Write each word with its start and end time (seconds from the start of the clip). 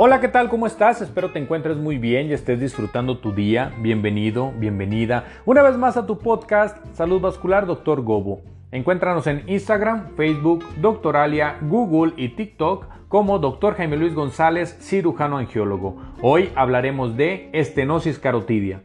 Hola, 0.00 0.20
¿qué 0.20 0.28
tal? 0.28 0.48
¿Cómo 0.48 0.68
estás? 0.68 1.00
Espero 1.00 1.32
te 1.32 1.40
encuentres 1.40 1.76
muy 1.76 1.98
bien 1.98 2.28
y 2.28 2.32
estés 2.32 2.60
disfrutando 2.60 3.18
tu 3.18 3.32
día. 3.32 3.74
Bienvenido, 3.80 4.52
bienvenida 4.52 5.24
una 5.44 5.60
vez 5.60 5.76
más 5.76 5.96
a 5.96 6.06
tu 6.06 6.18
podcast 6.18 6.76
Salud 6.94 7.20
Vascular 7.20 7.66
Dr. 7.66 8.02
Gobo. 8.02 8.40
Encuéntranos 8.70 9.26
en 9.26 9.42
Instagram, 9.48 10.14
Facebook, 10.14 10.64
Doctoralia, 10.80 11.56
Google 11.62 12.12
y 12.16 12.28
TikTok 12.28 12.86
como 13.08 13.40
Dr. 13.40 13.74
Jaime 13.74 13.96
Luis 13.96 14.14
González, 14.14 14.78
cirujano 14.80 15.36
angiólogo. 15.36 15.96
Hoy 16.22 16.52
hablaremos 16.54 17.16
de 17.16 17.50
estenosis 17.52 18.20
carotidia. 18.20 18.82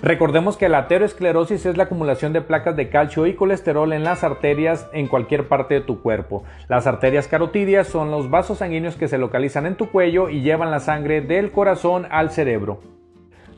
Recordemos 0.00 0.56
que 0.56 0.68
la 0.68 0.78
ateroesclerosis 0.78 1.66
es 1.66 1.76
la 1.76 1.84
acumulación 1.84 2.32
de 2.32 2.40
placas 2.40 2.76
de 2.76 2.88
calcio 2.88 3.26
y 3.26 3.34
colesterol 3.34 3.92
en 3.92 4.04
las 4.04 4.22
arterias 4.22 4.88
en 4.92 5.08
cualquier 5.08 5.48
parte 5.48 5.74
de 5.74 5.80
tu 5.80 6.00
cuerpo. 6.02 6.44
Las 6.68 6.86
arterias 6.86 7.26
carotidias 7.26 7.88
son 7.88 8.12
los 8.12 8.30
vasos 8.30 8.58
sanguíneos 8.58 8.94
que 8.94 9.08
se 9.08 9.18
localizan 9.18 9.66
en 9.66 9.74
tu 9.74 9.90
cuello 9.90 10.28
y 10.28 10.42
llevan 10.42 10.70
la 10.70 10.78
sangre 10.78 11.20
del 11.20 11.50
corazón 11.50 12.06
al 12.10 12.30
cerebro. 12.30 12.80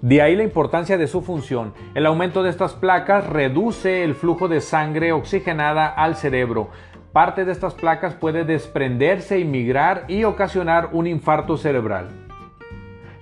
De 0.01 0.23
ahí 0.23 0.35
la 0.35 0.43
importancia 0.43 0.97
de 0.97 1.09
su 1.09 1.21
función. 1.21 1.75
El 1.95 2.07
aumento 2.07 2.43
de 2.43 2.49
estas 2.49 2.73
placas 2.73 3.27
reduce 3.27 4.03
el 4.03 4.15
flujo 4.15 4.49
de 4.49 4.63
sangre 4.63 5.13
oxigenada 5.13 5.89
al 5.89 6.17
cerebro. 6.17 6.71
Parte 7.13 7.45
de 7.45 7.53
estas 7.53 7.75
placas 7.75 8.15
puede 8.15 8.45
desprenderse 8.45 9.39
y 9.39 9.45
migrar 9.45 10.05
y 10.09 10.25
ocasionar 10.25 10.89
un 10.93 11.07
infarto 11.07 11.59
cerebral. 11.59 12.30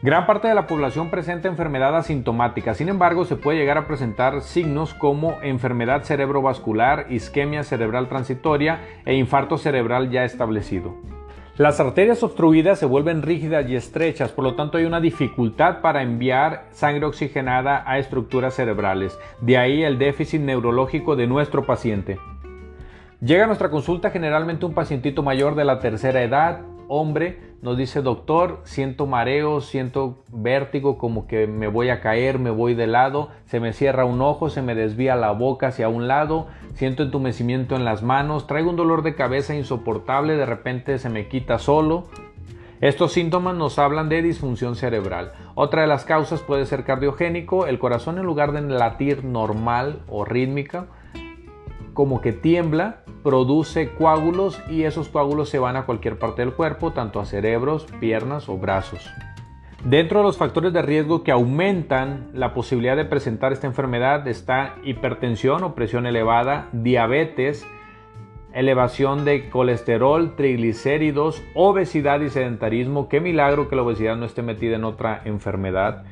Gran 0.01 0.27
parte 0.27 0.47
de 0.47 0.55
la 0.55 0.69
población 0.69 1.11
presenta 1.11 1.49
enfermedad 1.49 1.97
asintomática, 1.97 2.73
sin 2.75 2.89
embargo 2.89 3.25
se 3.25 3.35
puede 3.35 3.59
llegar 3.59 3.79
a 3.79 3.89
presentar 3.89 4.43
signos 4.43 4.95
como 4.95 5.35
enfermedad 5.43 6.05
cerebrovascular, 6.05 7.07
isquemia 7.11 7.65
cerebral 7.65 8.09
transitoria 8.09 8.81
e 9.05 9.17
infarto 9.17 9.59
cerebral 9.59 10.09
ya 10.09 10.23
establecido. 10.23 10.95
Las 11.57 11.81
arterias 11.81 12.23
obstruidas 12.23 12.79
se 12.79 12.87
vuelven 12.87 13.23
rígidas 13.23 13.69
y 13.69 13.75
estrechas, 13.75 14.31
por 14.31 14.45
lo 14.45 14.55
tanto 14.55 14.79
hay 14.79 14.85
una 14.85 15.01
dificultad 15.01 15.81
para 15.81 16.03
enviar 16.03 16.67
sangre 16.71 17.05
oxigenada 17.05 17.83
a 17.85 17.99
estructuras 17.99 18.55
cerebrales, 18.55 19.19
de 19.41 19.59
ahí 19.59 19.83
el 19.83 19.99
déficit 19.99 20.41
neurológico 20.41 21.17
de 21.17 21.27
nuestro 21.27 21.67
paciente. 21.67 22.21
Llega 23.21 23.43
a 23.43 23.47
nuestra 23.49 23.69
consulta 23.69 24.11
generalmente 24.11 24.65
un 24.65 24.75
pacientito 24.75 25.25
mayor 25.25 25.57
de 25.57 25.65
la 25.65 25.81
tercera 25.81 26.23
edad, 26.23 26.61
hombre, 26.89 27.39
nos 27.63 27.77
dice, 27.77 28.03
doctor, 28.03 28.61
siento 28.65 29.07
mareo, 29.07 29.61
siento 29.61 30.23
vértigo, 30.33 30.99
como 30.99 31.27
que 31.27 31.47
me 31.47 31.69
voy 31.69 31.91
a 31.91 32.01
caer, 32.01 32.39
me 32.39 32.51
voy 32.51 32.75
de 32.75 32.87
lado, 32.87 33.29
se 33.47 33.61
me 33.61 33.73
cierra 33.73 34.05
un 34.05 34.21
ojo, 34.21 34.49
se 34.51 34.63
me 34.63 34.75
desvía 34.75 35.17
la 35.17 35.33
boca 35.33 35.69
hacia 35.69 35.89
un 35.89 36.09
lado, 36.09 36.47
siento 36.75 37.03
entumecimiento 37.03 37.77
en 37.77 37.85
las 37.85 38.03
manos, 38.03 38.47
traigo 38.47 38.71
un 38.71 38.77
dolor 38.77 39.03
de 39.03 39.15
cabeza 39.15 39.55
insoportable, 39.55 40.37
de 40.37 40.47
repente 40.47 40.99
se 40.99 41.11
me 41.11 41.29
quita 41.29 41.59
solo. 41.59 42.07
Estos 42.81 43.13
síntomas 43.13 43.57
nos 43.57 43.81
hablan 43.81 44.09
de 44.09 44.23
disfunción 44.23 44.77
cerebral. 44.77 45.33
Otra 45.57 45.83
de 45.83 45.89
las 45.89 46.05
causas 46.05 46.43
puede 46.43 46.65
ser 46.65 46.85
cardiogénico, 46.85 47.67
el 47.67 47.81
corazón 47.81 48.19
en 48.19 48.25
lugar 48.25 48.53
de 48.53 48.61
latir 48.61 49.25
normal 49.25 50.03
o 50.09 50.25
rítmica, 50.25 50.87
como 51.93 52.21
que 52.21 52.33
tiembla, 52.33 53.03
produce 53.23 53.95
coágulos 53.95 54.61
y 54.69 54.85
esos 54.85 55.09
coágulos 55.09 55.49
se 55.49 55.59
van 55.59 55.77
a 55.77 55.87
cualquier 55.87 56.19
parte 56.19 56.43
del 56.43 56.55
cuerpo, 56.55 56.93
tanto 56.93 57.21
a 57.21 57.27
cerebros, 57.27 57.87
piernas 58.01 58.49
o 58.49 58.59
brazos. 58.59 59.11
Dentro 59.85 60.19
de 60.19 60.25
los 60.25 60.37
factores 60.37 60.73
de 60.73 60.83
riesgo 60.83 61.23
que 61.23 61.31
aumentan 61.31 62.29
la 62.35 62.53
posibilidad 62.53 62.97
de 62.97 63.05
presentar 63.05 63.53
esta 63.53 63.69
enfermedad 63.69 64.27
está 64.27 64.75
hipertensión 64.83 65.63
o 65.63 65.75
presión 65.75 66.05
elevada, 66.07 66.69
diabetes, 66.73 67.65
elevación 68.53 69.25
de 69.25 69.49
colesterol, 69.51 70.35
triglicéridos, 70.35 71.43
obesidad 71.55 72.21
y 72.21 72.31
sedentarismo. 72.31 73.09
Qué 73.09 73.21
milagro 73.21 73.69
que 73.69 73.77
la 73.77 73.83
obesidad 73.83 74.17
no 74.17 74.27
esté 74.27 74.43
metida 74.43 74.77
en 74.77 74.85
otra 74.85 75.23
enfermedad 75.25 76.05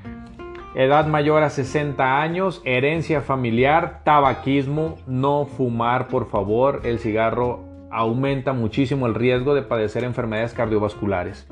edad 0.77 1.07
mayor 1.07 1.43
a 1.43 1.49
60 1.49 2.21
años, 2.21 2.61
herencia 2.65 3.23
familiar, 3.23 4.03
tabaquismo, 4.05 4.97
no 5.07 5.47
fumar 5.47 6.07
por 6.09 6.29
favor, 6.29 6.83
el 6.85 6.99
cigarro 6.99 7.65
aumenta 7.91 8.53
muchísimo 8.53 9.07
el 9.07 9.15
riesgo 9.15 9.55
de 9.55 9.63
padecer 9.63 10.05
enfermedades 10.05 10.53
cardiovasculares. 10.53 11.49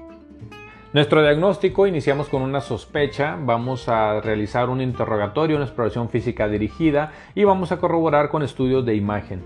Nuestro 0.93 1.23
diagnóstico 1.23 1.87
iniciamos 1.87 2.29
con 2.29 2.43
una 2.43 2.61
sospecha, 2.61 3.39
vamos 3.41 3.89
a 3.89 4.21
realizar 4.21 4.69
un 4.69 4.83
interrogatorio, 4.83 5.56
una 5.56 5.65
exploración 5.65 6.11
física 6.11 6.47
dirigida 6.47 7.12
y 7.35 7.45
vamos 7.45 7.73
a 7.73 7.79
corroborar 7.79 8.29
con 8.29 8.43
estudios 8.43 8.85
de 8.85 8.95
imagen. 8.95 9.43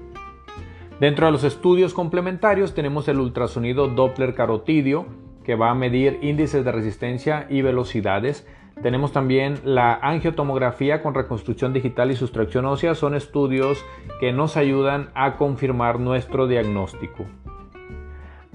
Dentro 0.98 1.26
de 1.26 1.32
los 1.32 1.44
estudios 1.44 1.94
complementarios 1.94 2.74
tenemos 2.74 3.06
el 3.06 3.20
ultrasonido 3.20 3.86
Doppler 3.86 4.34
carotidio 4.34 5.06
que 5.44 5.54
va 5.54 5.70
a 5.70 5.74
medir 5.74 6.18
índices 6.20 6.64
de 6.64 6.72
resistencia 6.72 7.46
y 7.48 7.62
velocidades, 7.62 8.46
tenemos 8.82 9.12
también 9.12 9.58
la 9.64 9.94
angiotomografía 9.94 11.02
con 11.02 11.14
reconstrucción 11.14 11.72
digital 11.72 12.10
y 12.10 12.16
sustracción 12.16 12.64
ósea. 12.64 12.94
Son 12.94 13.14
estudios 13.14 13.84
que 14.20 14.32
nos 14.32 14.56
ayudan 14.56 15.10
a 15.14 15.36
confirmar 15.36 15.98
nuestro 15.98 16.46
diagnóstico. 16.46 17.24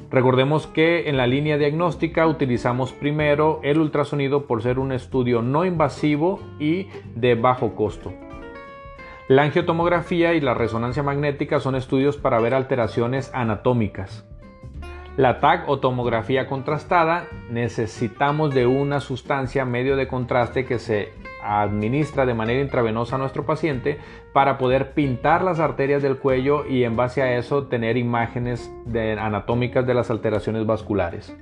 Recordemos 0.10 0.68
que 0.68 1.10
en 1.10 1.18
la 1.18 1.28
línea 1.28 1.58
diagnóstica 1.58 2.28
utilizamos 2.28 2.94
primero 2.94 3.60
el 3.64 3.80
ultrasonido 3.80 4.46
por 4.46 4.62
ser 4.62 4.80
un 4.80 4.92
estudio 4.92 5.42
no 5.42 5.66
invasivo 5.66 6.40
y 6.60 6.88
de 7.16 7.36
bajo 7.36 7.76
costo. 7.76 8.14
La 9.28 9.44
angiotomografía 9.44 10.34
y 10.36 10.42
la 10.42 10.54
resonancia 10.54 11.02
magnética 11.02 11.60
son 11.60 11.76
estudios 11.76 12.18
para 12.18 12.40
ver 12.40 12.54
alteraciones 12.54 13.32
anatómicas. 13.34 14.26
La 15.16 15.40
TAC 15.40 15.70
o 15.70 15.78
tomografía 15.78 16.48
contrastada 16.48 17.28
necesitamos 17.52 18.52
de 18.52 18.66
una 18.66 19.00
sustancia 19.00 19.64
medio 19.64 19.96
de 19.96 20.08
contraste 20.08 20.66
que 20.66 20.80
se 20.80 21.14
administra 21.44 22.26
de 22.26 22.34
manera 22.34 22.62
intravenosa 22.62 23.16
a 23.16 23.20
nuestro 23.20 23.46
paciente 23.46 24.00
para 24.34 24.58
poder 24.58 24.94
pintar 24.94 25.44
las 25.44 25.60
arterias 25.60 26.02
del 26.02 26.18
cuello 26.18 26.66
y 26.66 26.84
en 26.84 26.96
base 26.96 27.22
a 27.22 27.38
eso 27.38 27.66
tener 27.68 27.96
imágenes 27.96 28.74
anatómicas 29.20 29.86
de 29.86 29.94
las 29.94 30.10
alteraciones 30.10 30.66
vasculares. 30.66 31.38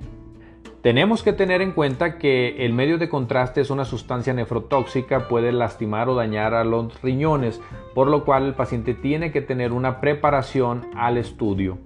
Tenemos 0.82 1.24
que 1.24 1.32
tener 1.32 1.62
en 1.62 1.72
cuenta 1.72 2.18
que 2.18 2.66
el 2.66 2.74
medio 2.74 2.98
de 2.98 3.08
contraste 3.08 3.62
es 3.62 3.70
una 3.70 3.86
sustancia 3.86 4.34
nefrotóxica, 4.34 5.30
puede 5.30 5.54
lastimar 5.54 6.10
o 6.10 6.16
dañar 6.16 6.56
a 6.56 6.66
los 6.66 7.02
riñones, 7.02 7.62
por 7.94 8.10
lo 8.10 8.26
cual 8.26 8.48
el 8.48 8.54
paciente 8.54 8.96
tiene 8.96 9.32
que 9.32 9.42
tener 9.42 9.72
una 9.72 10.02
preparación 10.02 10.88
al 10.94 11.18
estudio. 11.18 11.78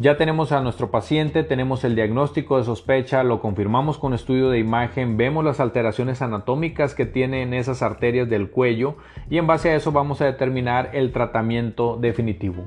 Ya 0.00 0.16
tenemos 0.16 0.50
a 0.50 0.62
nuestro 0.62 0.90
paciente, 0.90 1.44
tenemos 1.44 1.84
el 1.84 1.94
diagnóstico 1.94 2.56
de 2.56 2.64
sospecha, 2.64 3.22
lo 3.22 3.42
confirmamos 3.42 3.98
con 3.98 4.14
estudio 4.14 4.48
de 4.48 4.58
imagen, 4.58 5.18
vemos 5.18 5.44
las 5.44 5.60
alteraciones 5.60 6.22
anatómicas 6.22 6.94
que 6.94 7.04
tienen 7.04 7.52
esas 7.52 7.82
arterias 7.82 8.26
del 8.30 8.48
cuello 8.48 8.96
y 9.28 9.36
en 9.36 9.46
base 9.46 9.68
a 9.68 9.76
eso 9.76 9.92
vamos 9.92 10.22
a 10.22 10.24
determinar 10.24 10.88
el 10.94 11.12
tratamiento 11.12 11.98
definitivo. 12.00 12.64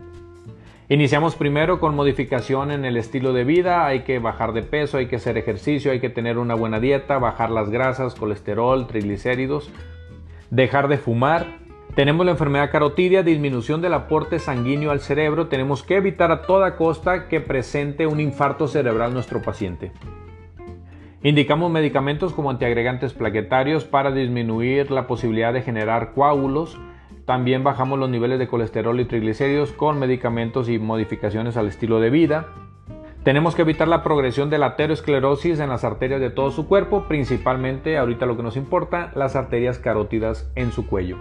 Iniciamos 0.89 1.35
primero 1.35 1.79
con 1.79 1.95
modificación 1.95 2.69
en 2.69 2.85
el 2.85 2.97
estilo 2.97 3.33
de 3.33 3.45
vida, 3.45 3.87
hay 3.87 4.01
que 4.01 4.19
bajar 4.19 4.53
de 4.53 4.61
peso, 4.61 4.99
hay 4.99 5.07
que 5.07 5.15
hacer 5.15 5.35
ejercicio, 5.35 5.91
hay 5.91 5.99
que 5.99 6.11
tener 6.11 6.37
una 6.37 6.53
buena 6.53 6.79
dieta, 6.79 7.17
bajar 7.17 7.49
las 7.49 7.71
grasas, 7.71 8.13
colesterol, 8.13 8.85
triglicéridos, 8.85 9.71
dejar 10.51 10.87
de 10.87 10.99
fumar, 10.99 11.62
tenemos 11.95 12.25
la 12.25 12.31
enfermedad 12.31 12.71
carotidia, 12.71 13.21
disminución 13.21 13.81
del 13.81 13.93
aporte 13.93 14.39
sanguíneo 14.39 14.89
al 14.89 14.99
cerebro. 14.99 15.47
Tenemos 15.47 15.83
que 15.83 15.97
evitar 15.97 16.31
a 16.31 16.41
toda 16.41 16.75
costa 16.75 17.27
que 17.27 17.39
presente 17.39 18.07
un 18.07 18.19
infarto 18.19 18.67
cerebral 18.67 19.13
nuestro 19.13 19.41
paciente. 19.41 19.91
Indicamos 21.21 21.71
medicamentos 21.71 22.33
como 22.33 22.49
antiagregantes 22.49 23.13
plaquetarios 23.13 23.85
para 23.85 24.11
disminuir 24.11 24.91
la 24.91 25.07
posibilidad 25.07 25.53
de 25.53 25.61
generar 25.61 26.13
coágulos. 26.13 26.79
También 27.25 27.63
bajamos 27.63 27.99
los 27.99 28.09
niveles 28.09 28.39
de 28.39 28.47
colesterol 28.47 28.99
y 28.99 29.05
triglicéridos 29.05 29.71
con 29.71 29.99
medicamentos 29.99 30.69
y 30.69 30.79
modificaciones 30.79 31.57
al 31.57 31.67
estilo 31.67 31.99
de 31.99 32.09
vida. 32.09 32.47
Tenemos 33.23 33.55
que 33.55 33.61
evitar 33.61 33.87
la 33.87 34.03
progresión 34.03 34.49
de 34.49 34.57
la 34.57 34.65
aterosclerosis 34.65 35.59
en 35.59 35.69
las 35.69 35.85
arterias 35.85 36.19
de 36.19 36.29
todo 36.29 36.51
su 36.51 36.67
cuerpo, 36.67 37.05
principalmente, 37.07 37.97
ahorita 37.97 38.25
lo 38.25 38.35
que 38.35 38.43
nos 38.43 38.57
importa, 38.57 39.13
las 39.15 39.37
arterias 39.37 39.79
carótidas 39.79 40.51
en 40.55 40.73
su 40.73 40.87
cuello. 40.87 41.17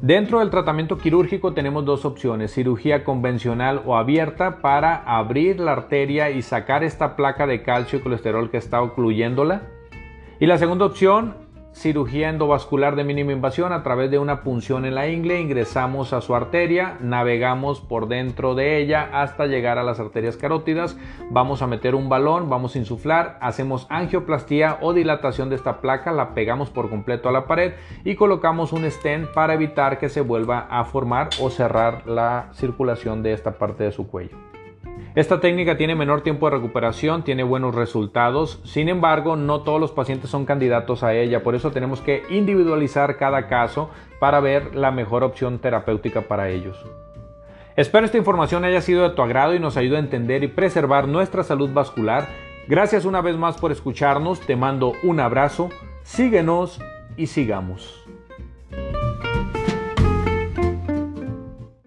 Dentro 0.00 0.40
del 0.40 0.50
tratamiento 0.50 0.98
quirúrgico 0.98 1.54
tenemos 1.54 1.84
dos 1.84 2.04
opciones, 2.04 2.52
cirugía 2.52 3.04
convencional 3.04 3.82
o 3.86 3.96
abierta 3.96 4.60
para 4.60 4.96
abrir 4.96 5.60
la 5.60 5.72
arteria 5.72 6.30
y 6.30 6.42
sacar 6.42 6.84
esta 6.84 7.16
placa 7.16 7.46
de 7.46 7.62
calcio 7.62 7.98
y 7.98 8.02
colesterol 8.02 8.50
que 8.50 8.58
está 8.58 8.82
ocluyéndola. 8.82 9.62
Y 10.40 10.46
la 10.46 10.58
segunda 10.58 10.84
opción 10.84 11.43
cirugía 11.74 12.28
endovascular 12.28 12.94
de 12.94 13.04
mínima 13.04 13.32
invasión 13.32 13.72
a 13.72 13.82
través 13.82 14.10
de 14.10 14.18
una 14.18 14.42
punción 14.42 14.84
en 14.84 14.94
la 14.94 15.08
ingle, 15.08 15.40
ingresamos 15.40 16.12
a 16.12 16.20
su 16.20 16.34
arteria, 16.34 16.96
navegamos 17.00 17.80
por 17.80 18.08
dentro 18.08 18.54
de 18.54 18.78
ella 18.78 19.10
hasta 19.12 19.46
llegar 19.46 19.78
a 19.78 19.82
las 19.82 19.98
arterias 19.98 20.36
carótidas, 20.36 20.96
vamos 21.30 21.62
a 21.62 21.66
meter 21.66 21.94
un 21.94 22.08
balón, 22.08 22.48
vamos 22.48 22.74
a 22.74 22.78
insuflar, 22.78 23.38
hacemos 23.40 23.86
angioplastía 23.90 24.78
o 24.80 24.92
dilatación 24.92 25.50
de 25.50 25.56
esta 25.56 25.80
placa, 25.80 26.12
la 26.12 26.32
pegamos 26.32 26.70
por 26.70 26.88
completo 26.88 27.28
a 27.28 27.32
la 27.32 27.46
pared 27.46 27.74
y 28.04 28.14
colocamos 28.14 28.72
un 28.72 28.88
stent 28.88 29.28
para 29.32 29.54
evitar 29.54 29.98
que 29.98 30.08
se 30.08 30.20
vuelva 30.20 30.68
a 30.70 30.84
formar 30.84 31.30
o 31.40 31.50
cerrar 31.50 32.06
la 32.06 32.50
circulación 32.52 33.22
de 33.22 33.32
esta 33.32 33.58
parte 33.58 33.84
de 33.84 33.92
su 33.92 34.06
cuello. 34.06 34.53
Esta 35.14 35.38
técnica 35.38 35.76
tiene 35.76 35.94
menor 35.94 36.22
tiempo 36.22 36.50
de 36.50 36.56
recuperación, 36.56 37.22
tiene 37.22 37.44
buenos 37.44 37.76
resultados, 37.76 38.58
sin 38.64 38.88
embargo 38.88 39.36
no 39.36 39.60
todos 39.60 39.80
los 39.80 39.92
pacientes 39.92 40.28
son 40.28 40.44
candidatos 40.44 41.04
a 41.04 41.14
ella, 41.14 41.44
por 41.44 41.54
eso 41.54 41.70
tenemos 41.70 42.00
que 42.00 42.24
individualizar 42.30 43.16
cada 43.16 43.46
caso 43.46 43.90
para 44.18 44.40
ver 44.40 44.74
la 44.74 44.90
mejor 44.90 45.22
opción 45.22 45.60
terapéutica 45.60 46.22
para 46.22 46.48
ellos. 46.48 46.84
Espero 47.76 48.06
esta 48.06 48.18
información 48.18 48.64
haya 48.64 48.80
sido 48.80 49.08
de 49.08 49.14
tu 49.14 49.22
agrado 49.22 49.54
y 49.54 49.60
nos 49.60 49.76
ayude 49.76 49.98
a 49.98 50.00
entender 50.00 50.42
y 50.42 50.48
preservar 50.48 51.06
nuestra 51.06 51.44
salud 51.44 51.72
vascular. 51.72 52.26
Gracias 52.66 53.04
una 53.04 53.20
vez 53.20 53.36
más 53.36 53.56
por 53.56 53.70
escucharnos, 53.70 54.40
te 54.40 54.56
mando 54.56 54.94
un 55.04 55.20
abrazo, 55.20 55.70
síguenos 56.02 56.80
y 57.16 57.28
sigamos. 57.28 58.04